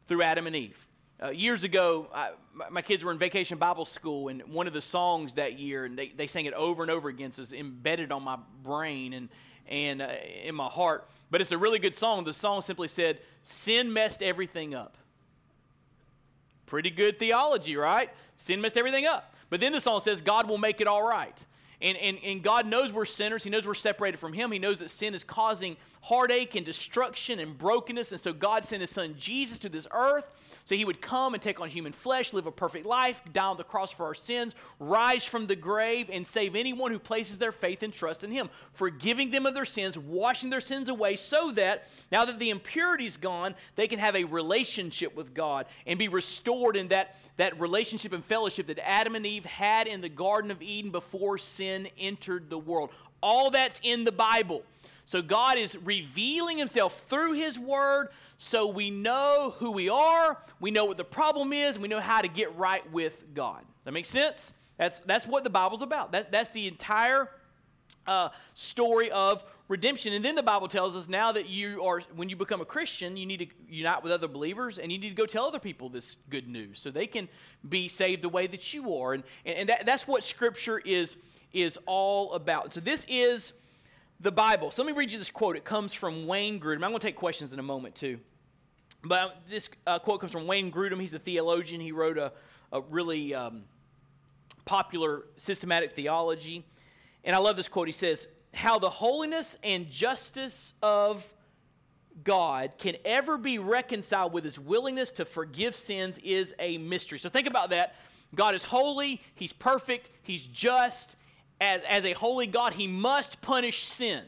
[0.07, 0.87] through Adam and Eve.
[1.20, 2.31] Uh, years ago, I,
[2.70, 5.98] my kids were in vacation Bible school, and one of the songs that year, and
[5.98, 9.29] they, they sang it over and over again, so it's embedded on my brain and,
[9.66, 10.09] and uh,
[10.44, 11.09] in my heart.
[11.31, 12.24] But it's a really good song.
[12.24, 14.98] The song simply said, Sin messed everything up.
[16.66, 18.11] Pretty good theology, right?
[18.37, 19.35] Sin messed everything up.
[19.48, 21.46] But then the song says, God will make it all right.
[21.80, 23.44] And, and, and God knows we're sinners.
[23.44, 24.50] He knows we're separated from Him.
[24.50, 28.12] He knows that sin is causing heartache and destruction and brokenness.
[28.12, 30.32] And so God sent His Son Jesus to this earth
[30.64, 33.56] so He would come and take on human flesh, live a perfect life, die on
[33.56, 37.52] the cross for our sins, rise from the grave, and save anyone who places their
[37.52, 41.50] faith and trust in Him, forgiving them of their sins, washing their sins away, so
[41.52, 46.08] that now that the impurity's gone, they can have a relationship with God and be
[46.08, 50.50] restored in that, that relationship and fellowship that Adam and Eve had in the Garden
[50.50, 52.90] of Eden before sin sin entered the world.
[53.20, 54.62] All that's in the Bible.
[55.05, 60.70] So God is revealing himself through his word so we know who we are, we
[60.70, 63.62] know what the problem is, we know how to get right with God.
[63.85, 64.52] That makes sense?
[64.76, 66.12] That's, that's what the Bible's about.
[66.12, 67.31] That's, that's the entire
[68.07, 70.12] uh, story of redemption.
[70.12, 73.16] And then the Bible tells us now that you are, when you become a Christian,
[73.16, 75.88] you need to unite with other believers and you need to go tell other people
[75.88, 77.26] this good news so they can
[77.66, 79.14] be saved the way that you are.
[79.14, 81.16] And, and that, that's what Scripture is
[81.57, 82.75] is all about.
[82.75, 83.55] So this is
[84.21, 84.71] the Bible.
[84.71, 85.57] So let me read you this quote.
[85.57, 86.77] It comes from Wayne Grudem.
[86.77, 88.21] I'm going to take questions in a moment too.
[89.03, 91.01] But this uh, quote comes from Wayne Grudem.
[91.01, 91.81] He's a theologian.
[91.81, 92.33] He wrote a,
[92.73, 93.64] a really um,
[94.64, 96.64] popular systematic theology.
[97.25, 97.88] And I love this quote.
[97.88, 101.33] He says, How the holiness and justice of
[102.23, 107.19] God can ever be reconciled with his willingness to forgive sins is a mystery.
[107.19, 107.95] So think about that.
[108.35, 111.16] God is holy, he's perfect, he's just,
[111.61, 114.23] as, as a holy God, he must punish sin.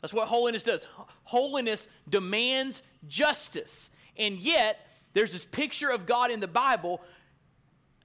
[0.00, 0.86] That's what holiness does.
[1.24, 3.90] Holiness demands justice.
[4.16, 7.00] And yet, there's this picture of God in the Bible,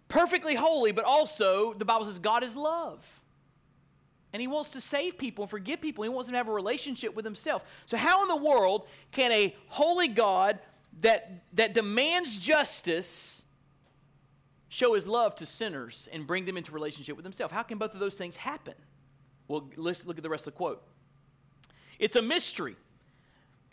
[0.07, 3.19] perfectly holy, but also the Bible says God is love.
[4.31, 6.03] And he wants to save people and forgive people.
[6.03, 7.63] He wants them to have a relationship with himself.
[7.87, 10.59] So, how in the world can a holy God
[11.01, 13.43] that, that demands justice
[14.69, 17.51] show his love to sinners and bring them into relationship with himself?
[17.51, 18.75] How can both of those things happen?
[19.47, 20.83] Well, let's look at the rest of the quote.
[21.97, 22.75] It's a mystery.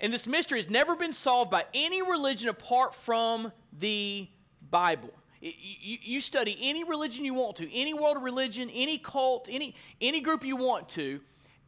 [0.00, 4.28] And this mystery has never been solved by any religion apart from the
[4.70, 5.12] Bible.
[5.40, 10.44] You, study any religion you want to, any world religion, any cult, any, any group
[10.44, 11.20] you want to,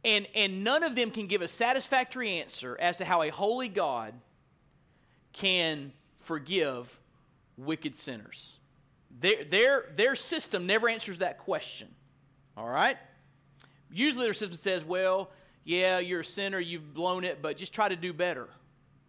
[0.03, 3.69] and, and none of them can give a satisfactory answer as to how a holy
[3.69, 4.13] God
[5.33, 6.99] can forgive
[7.57, 8.58] wicked sinners.
[9.19, 11.87] Their, their, their system never answers that question.
[12.55, 12.97] All right?
[13.91, 15.31] Usually their system says, well,
[15.63, 18.49] yeah, you're a sinner, you've blown it, but just try to do better.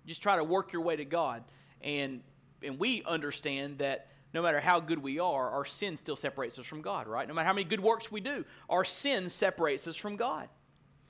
[0.07, 1.45] Just try to work your way to God.
[1.83, 2.23] And,
[2.63, 6.67] and we understand that no matter how good we are, our sin still separates us
[6.67, 7.27] from God, right?
[7.27, 10.49] No matter how many good works we do, our sin separates us from God.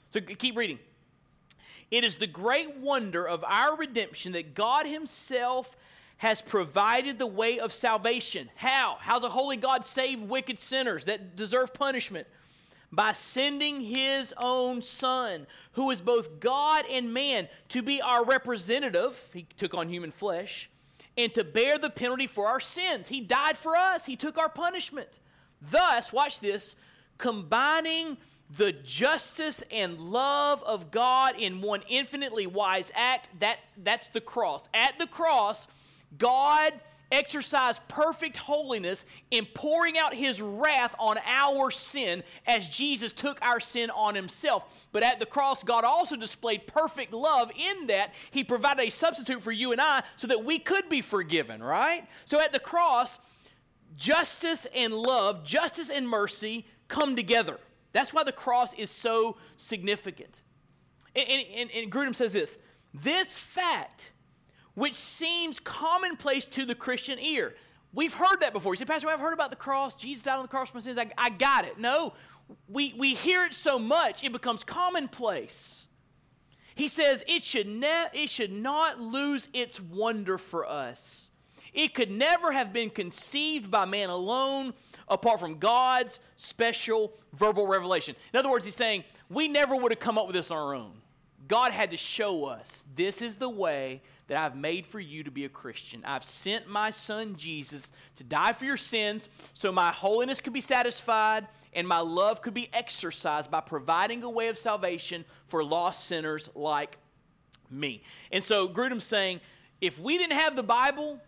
[0.08, 0.78] So keep reading.
[1.90, 5.76] It is the great wonder of our redemption that God Himself
[6.20, 8.50] has provided the way of salvation.
[8.54, 8.98] How?
[9.00, 12.26] How's a holy God save wicked sinners that deserve punishment?
[12.92, 19.30] By sending His own Son, who is both God and man, to be our representative.
[19.32, 20.68] He took on human flesh
[21.16, 23.08] and to bear the penalty for our sins.
[23.08, 25.20] He died for us, He took our punishment.
[25.62, 26.76] Thus, watch this,
[27.16, 28.18] combining
[28.54, 34.68] the justice and love of God in one infinitely wise act, that, that's the cross.
[34.74, 35.66] At the cross,
[36.16, 36.72] God
[37.12, 43.60] exercised perfect holiness in pouring out his wrath on our sin as Jesus took our
[43.60, 44.88] sin on himself.
[44.92, 49.42] But at the cross, God also displayed perfect love in that he provided a substitute
[49.42, 52.06] for you and I so that we could be forgiven, right?
[52.24, 53.18] So at the cross,
[53.96, 57.58] justice and love, justice and mercy come together.
[57.92, 60.42] That's why the cross is so significant.
[61.16, 62.58] And, and, and Grudem says this
[62.94, 64.12] this fact
[64.80, 67.54] which seems commonplace to the Christian ear.
[67.92, 68.72] We've heard that before.
[68.72, 69.94] You say, Pastor, I've heard about the cross.
[69.94, 70.96] Jesus died on the cross for my sins.
[70.96, 71.78] I, I got it.
[71.78, 72.14] No,
[72.66, 75.86] we, we hear it so much, it becomes commonplace.
[76.74, 81.30] He says it should, ne- it should not lose its wonder for us.
[81.74, 84.72] It could never have been conceived by man alone
[85.08, 88.16] apart from God's special verbal revelation.
[88.32, 90.74] In other words, he's saying we never would have come up with this on our
[90.74, 90.92] own.
[91.50, 95.32] God had to show us this is the way that I've made for you to
[95.32, 96.04] be a Christian.
[96.04, 100.60] I've sent my son Jesus to die for your sins so my holiness could be
[100.60, 106.04] satisfied and my love could be exercised by providing a way of salvation for lost
[106.04, 106.98] sinners like
[107.68, 108.04] me.
[108.30, 109.40] And so Grudem's saying,
[109.80, 111.20] if we didn't have the Bible,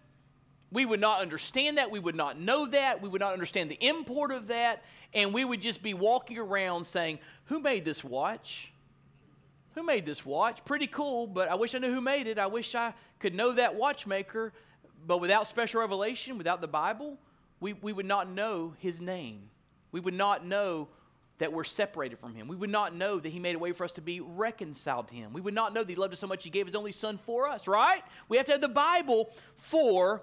[0.70, 1.90] we would not understand that.
[1.90, 3.02] We would not know that.
[3.02, 4.84] We would not understand the import of that.
[5.12, 8.71] And we would just be walking around saying, Who made this watch?
[9.74, 10.64] Who made this watch?
[10.64, 12.38] Pretty cool, but I wish I knew who made it.
[12.38, 14.52] I wish I could know that watchmaker.
[15.06, 17.18] But without special revelation, without the Bible,
[17.60, 19.50] we, we would not know his name.
[19.90, 20.88] We would not know
[21.38, 22.46] that we're separated from him.
[22.46, 25.14] We would not know that he made a way for us to be reconciled to
[25.14, 25.32] him.
[25.32, 27.18] We would not know that he loved us so much he gave his only son
[27.24, 28.02] for us, right?
[28.28, 30.22] We have to have the Bible for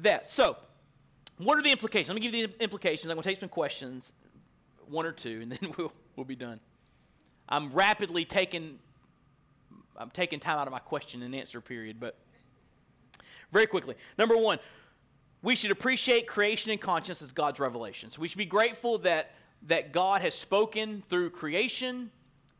[0.00, 0.28] that.
[0.28, 0.56] So,
[1.38, 2.08] what are the implications?
[2.08, 3.10] Let me give you the implications.
[3.10, 4.12] I'm going to take some questions,
[4.88, 6.60] one or two, and then we'll, we'll be done.
[7.48, 8.78] I'm rapidly taking
[9.98, 12.16] I'm taking time out of my question and answer period, but
[13.52, 13.96] very quickly.
[14.16, 14.58] Number one,
[15.42, 18.10] we should appreciate creation and conscience as God's revelation.
[18.10, 19.32] So we should be grateful that,
[19.66, 22.10] that God has spoken through creation,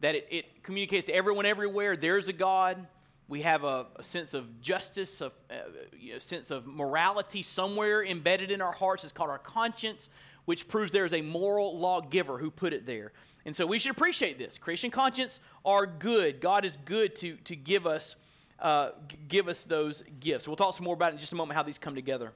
[0.01, 2.87] that it, it communicates to everyone everywhere there's a God.
[3.29, 8.51] We have a, a sense of justice, a, a, a sense of morality somewhere embedded
[8.51, 9.05] in our hearts.
[9.05, 10.09] It's called our conscience,
[10.45, 13.13] which proves there is a moral lawgiver who put it there.
[13.49, 14.59] And so we should appreciate this.
[14.59, 16.43] Creation conscience are good.
[16.43, 18.17] God is good to, to give us
[18.61, 18.91] uh,
[19.27, 20.47] give us those gifts.
[20.47, 22.33] We'll talk some more about in just a moment how these come together.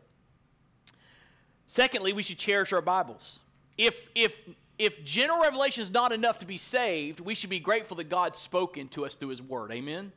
[1.66, 3.42] Secondly, we should cherish our Bibles.
[3.77, 4.40] If if
[4.79, 8.38] if general revelation is not enough to be saved, we should be grateful that God's
[8.38, 9.70] spoken to us through His Word.
[9.70, 10.12] Amen.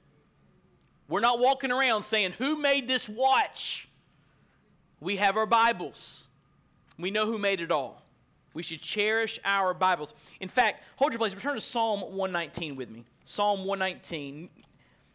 [1.10, 3.89] We're not walking around saying, "Who made this watch?"
[5.01, 6.28] We have our Bibles.
[6.97, 8.05] We know who made it all.
[8.56, 10.14] We should cherish our Bibles.
[10.39, 11.36] In fact, hold your place.
[11.36, 13.03] Return to Psalm 119 with me.
[13.26, 14.49] Psalm 119,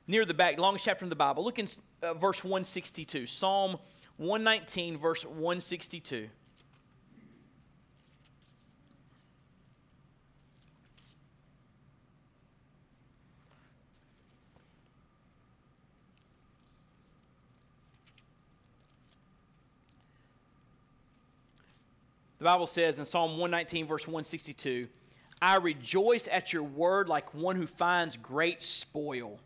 [0.07, 1.43] near the back, longest chapter in the Bible.
[1.43, 1.67] Look in
[2.03, 3.25] uh, verse 162.
[3.25, 3.79] Psalm
[4.19, 6.29] 119, verse 162.
[22.41, 24.89] The Bible says in Psalm 119, verse 162,
[25.43, 29.39] I rejoice at your word like one who finds great spoil.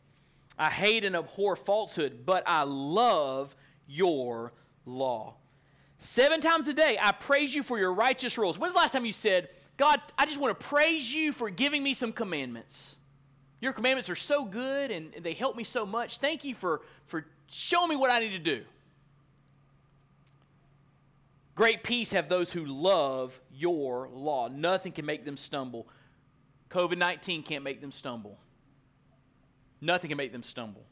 [0.57, 3.57] I hate and abhor falsehood, but I love
[3.89, 4.53] your
[4.87, 5.35] law.
[5.99, 8.61] Seven times a day, I praise you for your righteous rules.
[8.61, 11.83] When's the last time you said, God, I just want to praise you for giving
[11.83, 12.99] me some commandments?
[13.61, 16.19] Your commandments are so good and they help me so much.
[16.19, 18.63] Thank you for, for showing me what I need to do.
[21.55, 24.49] Great peace have those who love your law.
[24.49, 25.89] Nothing can make them stumble.
[26.71, 28.39] COVID 19 can't make them stumble.
[29.81, 30.85] Nothing can make them stumble.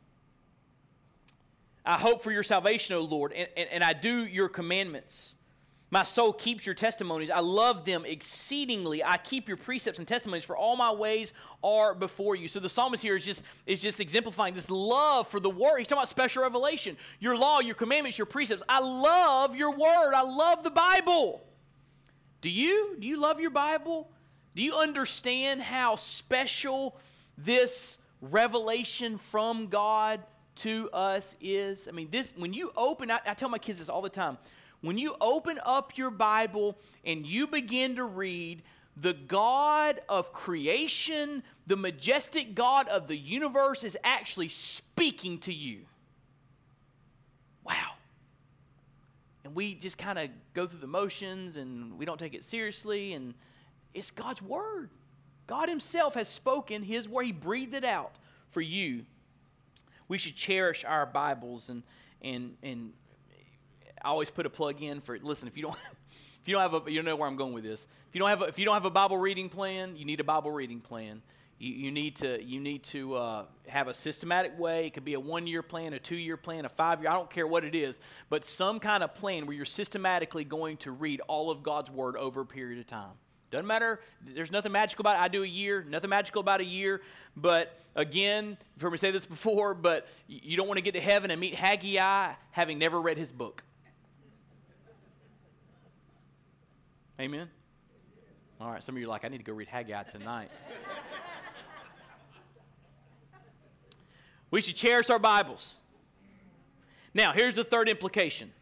[1.84, 5.34] I hope for your salvation, O Lord, and, and, and I do your commandments.
[5.92, 7.30] My soul keeps your testimonies.
[7.30, 9.04] I love them exceedingly.
[9.04, 12.48] I keep your precepts and testimonies, for all my ways are before you.
[12.48, 15.76] So the psalmist here is just, is just exemplifying this love for the word.
[15.76, 16.96] He's talking about special revelation.
[17.20, 18.62] Your law, your commandments, your precepts.
[18.70, 20.14] I love your word.
[20.14, 21.42] I love the Bible.
[22.40, 22.96] Do you?
[22.98, 24.10] Do you love your Bible?
[24.56, 26.96] Do you understand how special
[27.36, 30.22] this revelation from God
[30.56, 31.86] to us is?
[31.86, 34.38] I mean, this when you open, I, I tell my kids this all the time
[34.82, 38.62] when you open up your Bible and you begin to read,
[38.96, 45.82] the God of creation, the majestic God of the universe is actually speaking to you.
[47.64, 47.92] Wow.
[49.44, 53.14] And we just kind of go through the motions and we don't take it seriously.
[53.14, 53.34] And
[53.94, 54.90] it's God's Word.
[55.46, 58.16] God Himself has spoken His Word, He breathed it out
[58.50, 59.06] for you.
[60.08, 61.82] We should cherish our Bibles and,
[62.20, 62.92] and, and
[64.04, 65.48] I always put a plug in for listen.
[65.48, 65.76] If you don't,
[66.10, 67.86] if you don't have a, you know where I'm going with this.
[68.08, 70.20] If you don't have, a, if you don't have a Bible reading plan, you need
[70.20, 71.22] a Bible reading plan.
[71.58, 74.86] You, you need to, you need to uh, have a systematic way.
[74.86, 77.08] It could be a one-year plan, a two-year plan, a five-year.
[77.08, 80.78] I don't care what it is, but some kind of plan where you're systematically going
[80.78, 83.12] to read all of God's Word over a period of time.
[83.52, 84.00] Doesn't matter.
[84.22, 85.22] There's nothing magical about it.
[85.22, 85.84] I do a year.
[85.86, 87.02] Nothing magical about a year.
[87.36, 91.02] But again, you've heard me say this before, but you don't want to get to
[91.02, 93.62] heaven and meet Haggai having never read his book.
[97.20, 97.48] Amen?
[98.60, 100.50] All right, some of you are like, I need to go read Haggai tonight.
[104.50, 105.80] we should cherish our Bibles.
[107.14, 108.52] Now, here's the third implication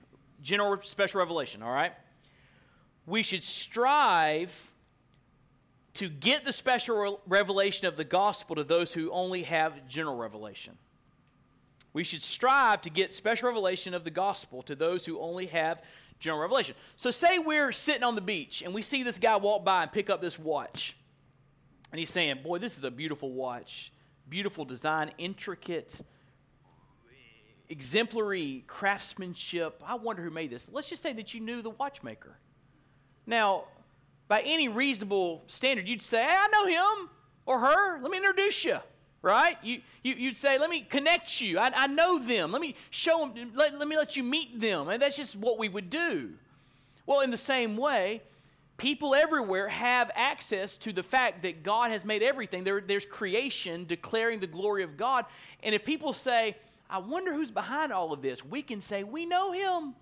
[0.43, 1.93] general special revelation, all right?
[3.07, 4.73] We should strive
[5.95, 10.79] to get the special revelation of the gospel to those who only have general revelation.
[11.93, 15.83] We should strive to get special revelation of the gospel to those who only have
[16.21, 16.77] general revelation.
[16.97, 19.93] So, say we're sitting on the beach and we see this guy walk by and
[19.93, 20.97] pick up this watch.
[21.91, 23.93] And he's saying, Boy, this is a beautiful watch.
[24.29, 26.01] Beautiful design, intricate,
[27.69, 29.83] exemplary craftsmanship.
[29.85, 30.69] I wonder who made this.
[30.71, 32.37] Let's just say that you knew the watchmaker.
[33.27, 33.65] Now,
[34.29, 37.11] by any reasonable standard, you'd say, Hey, I know him
[37.47, 38.01] or her.
[38.01, 38.79] Let me introduce you
[39.23, 39.57] right?
[39.63, 41.59] You, you, you'd say, let me connect you.
[41.59, 42.53] I, I know them.
[42.53, 44.89] Let me show them, let, let me let you meet them.
[44.89, 46.33] And that's just what we would do.
[47.07, 48.23] Well, in the same way,
[48.77, 52.65] people everywhere have access to the fact that God has made everything.
[52.65, 55.27] There, there's creation declaring the glory of God.
[55.63, 56.57] And if people say,
[56.89, 59.95] I wonder who's behind all of this, we can say, we know him.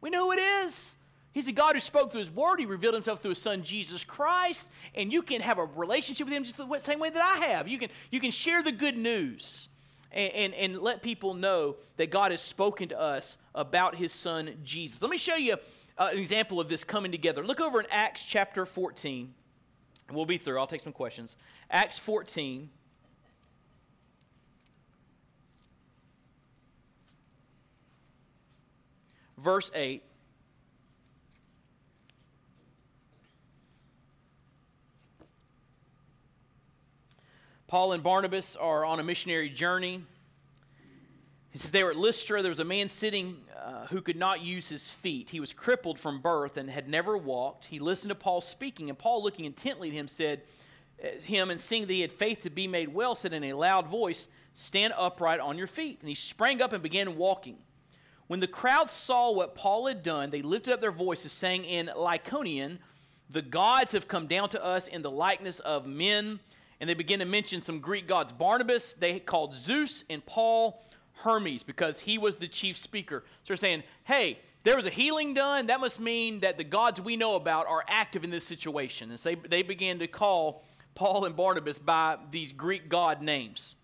[0.00, 0.98] We know who it is.
[1.36, 2.60] He's a God who spoke through His Word.
[2.60, 4.70] He revealed Himself through His Son, Jesus Christ.
[4.94, 7.68] And you can have a relationship with Him just the same way that I have.
[7.68, 9.68] You can, you can share the good news
[10.12, 14.54] and, and, and let people know that God has spoken to us about His Son,
[14.64, 15.02] Jesus.
[15.02, 15.58] Let me show you
[15.98, 17.46] uh, an example of this coming together.
[17.46, 19.34] Look over in Acts chapter 14.
[20.10, 20.58] We'll be through.
[20.58, 21.36] I'll take some questions.
[21.70, 22.70] Acts 14.
[29.36, 30.02] Verse 8.
[37.68, 40.04] Paul and Barnabas are on a missionary journey.
[41.50, 42.40] He says they were at Lystra.
[42.40, 45.30] There was a man sitting uh, who could not use his feet.
[45.30, 47.64] He was crippled from birth and had never walked.
[47.64, 50.42] He listened to Paul speaking, and Paul, looking intently at him, said,
[51.02, 53.54] uh, him and seeing that he had faith to be made well, said in a
[53.54, 55.98] loud voice, Stand upright on your feet.
[56.00, 57.58] And he sprang up and began walking.
[58.28, 61.88] When the crowd saw what Paul had done, they lifted up their voices, saying in
[61.88, 62.78] Lycaonian,
[63.28, 66.38] The gods have come down to us in the likeness of men
[66.80, 68.32] and they begin to mention some Greek gods.
[68.32, 70.82] Barnabas, they called Zeus, and Paul,
[71.22, 73.24] Hermes, because he was the chief speaker.
[73.26, 75.68] So they're saying, hey, there was a healing done.
[75.68, 79.10] That must mean that the gods we know about are active in this situation.
[79.10, 80.64] And so they, they began to call
[80.94, 83.76] Paul and Barnabas by these Greek god names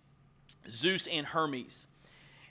[0.71, 1.87] Zeus and Hermes.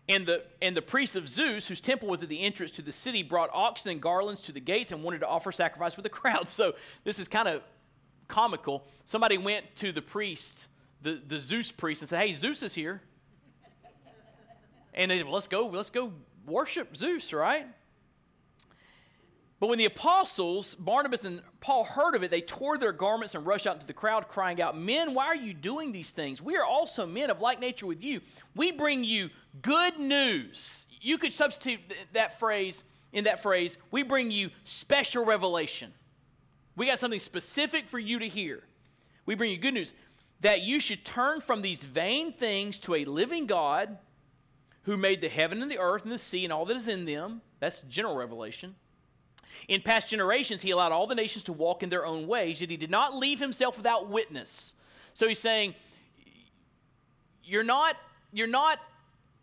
[0.10, 2.92] And the, and the priests of Zeus, whose temple was at the entrance to the
[2.92, 6.10] city, brought oxen and garlands to the gates and wanted to offer sacrifice for the
[6.22, 6.48] crowd.
[6.48, 6.74] So
[7.04, 7.62] this is kind of
[8.32, 8.88] comical.
[9.06, 10.70] Somebody went to the priest,
[11.02, 13.02] the, the Zeus priest, and said, Hey, Zeus is here.
[14.94, 16.12] And they said, well, let's go, let's go
[16.46, 17.66] worship Zeus, right?
[19.60, 23.46] But when the apostles, Barnabas and Paul, heard of it, they tore their garments and
[23.46, 26.42] rushed out into the crowd, crying out, Men, why are you doing these things?
[26.42, 28.22] We are also men of like nature with you.
[28.56, 29.30] We bring you
[29.62, 30.88] good news.
[31.00, 31.80] You could substitute
[32.12, 35.94] that phrase in that phrase, we bring you special revelation.
[36.82, 38.64] We got something specific for you to hear.
[39.28, 39.94] We bring you good news
[40.40, 44.00] that you should turn from these vain things to a living God
[44.84, 47.06] who made the heaven and the earth and the sea and all that is in
[47.06, 47.42] them.
[47.60, 48.74] That's general revelation
[49.68, 52.70] in past generations, he allowed all the nations to walk in their own ways, yet
[52.70, 54.76] he did not leave himself without witness.
[55.14, 55.76] So he's saying,
[57.44, 57.96] you're not,
[58.32, 58.80] you're not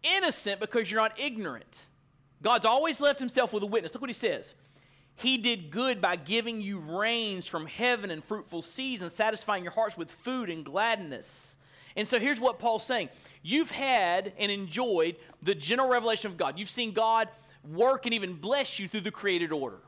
[0.03, 1.87] innocent because you're not ignorant.
[2.43, 3.95] God's always left himself with a witness.
[3.95, 4.55] Look what he says.
[5.19, 9.97] He did good by giving you rains from heaven and fruitful seasons, satisfying your hearts
[9.97, 11.59] with food and gladness.
[11.97, 13.09] And so here's what Paul's saying
[13.43, 16.57] You've had and enjoyed the general revelation of God.
[16.57, 17.29] You've seen God
[17.69, 19.81] work and even bless you through the created order.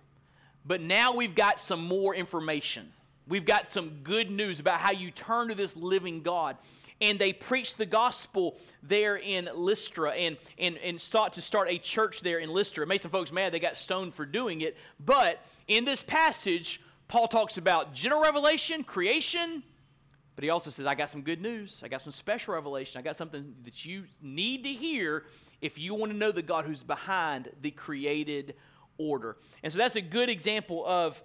[0.66, 2.92] But now we've got some more information.
[3.28, 6.56] We've got some good news about how you turn to this living God.
[7.00, 11.78] And they preached the gospel there in Lystra and, and, and sought to start a
[11.78, 12.84] church there in Lystra.
[12.84, 13.52] It made some folks mad.
[13.52, 14.76] They got stoned for doing it.
[14.98, 19.62] But in this passage, Paul talks about general revelation, creation,
[20.36, 21.82] but he also says, I got some good news.
[21.84, 22.98] I got some special revelation.
[22.98, 25.24] I got something that you need to hear
[25.60, 28.54] if you want to know the God who's behind the created
[28.96, 29.36] order.
[29.62, 31.22] And so that's a good example of,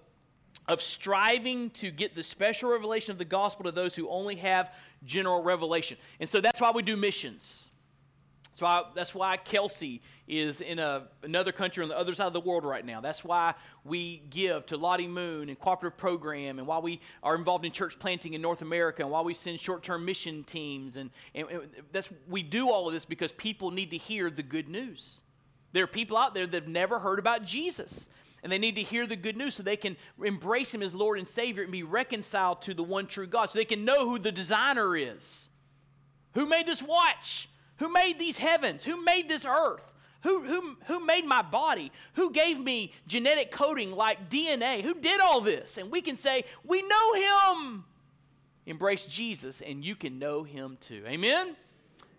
[0.67, 4.73] of striving to get the special revelation of the gospel to those who only have
[5.03, 5.97] general revelation.
[6.19, 7.69] And so that's why we do missions.
[8.55, 12.33] So I, that's why Kelsey is in a, another country on the other side of
[12.33, 13.01] the world right now.
[13.01, 13.53] That's why
[13.83, 17.99] we give to Lottie Moon and cooperative program, and why we are involved in church
[17.99, 21.61] planting in North America, and why we send short-term mission teams, and, and, and
[21.91, 25.21] that's we do all of this because people need to hear the good news.
[25.73, 28.09] There are people out there that have never heard about Jesus.
[28.45, 31.17] And they need to hear the good news so they can embrace Him as Lord
[31.17, 33.49] and Savior and be reconciled to the one true God.
[33.49, 35.49] So they can know who the designer is.
[36.35, 37.49] Who made this watch?
[37.77, 38.83] Who made these heavens?
[38.83, 39.95] Who made this earth?
[40.21, 41.91] Who, who, who made my body?
[42.13, 44.83] Who gave me genetic coding like DNA?
[44.83, 45.79] Who did all this?
[45.79, 47.13] And we can say, We know
[47.63, 47.83] Him.
[48.67, 51.03] Embrace Jesus, and you can know Him too.
[51.07, 51.55] Amen?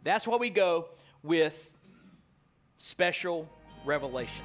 [0.02, 0.88] That's why we go
[1.22, 1.70] with
[2.78, 3.48] special
[3.84, 4.44] revelation.